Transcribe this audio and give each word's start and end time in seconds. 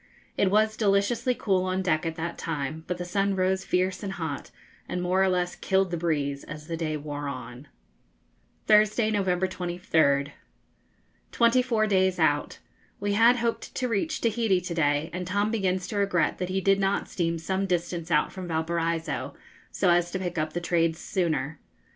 It 0.35 0.49
was 0.49 0.75
deliciously 0.75 1.35
cool 1.35 1.63
on 1.65 1.83
deck 1.83 2.07
at 2.07 2.15
that 2.15 2.35
time; 2.39 2.85
but 2.87 2.97
the 2.97 3.05
sun 3.05 3.35
rose 3.35 3.63
fierce 3.63 4.01
and 4.01 4.13
hot, 4.13 4.49
and 4.89 4.99
more 4.99 5.21
or 5.23 5.29
less 5.29 5.55
killed 5.55 5.91
the 5.91 5.95
breeze 5.95 6.43
as 6.43 6.65
the 6.65 6.75
day 6.75 6.97
wore 6.97 7.27
on. 7.27 7.67
Thursday, 8.65 9.11
November 9.11 9.47
23rd. 9.47 10.31
Twenty 11.31 11.61
four 11.61 11.85
days 11.85 12.17
out. 12.17 12.57
We 12.99 13.13
had 13.13 13.35
hoped 13.35 13.75
to 13.75 13.87
reach 13.87 14.21
Tahiti 14.21 14.59
to 14.61 14.73
day, 14.73 15.11
and 15.13 15.27
Tom 15.27 15.51
begins 15.51 15.85
to 15.89 15.97
regret 15.97 16.39
that 16.39 16.49
he 16.49 16.61
did 16.61 16.79
not 16.79 17.07
steam 17.07 17.37
some 17.37 17.67
distance 17.67 18.09
out 18.09 18.31
from 18.31 18.47
Valparaiso, 18.47 19.35
so 19.69 19.91
as 19.91 20.09
to 20.09 20.17
pick 20.17 20.35
up 20.39 20.53
the 20.53 20.59
trades 20.61 20.97
sooner. 20.97 21.59